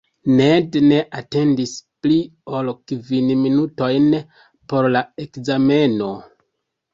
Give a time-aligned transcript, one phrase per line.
[0.37, 1.73] Ned ne atendis
[2.05, 2.17] pli
[2.61, 4.09] ol kvin minutojn
[4.73, 6.11] por la ekzameno.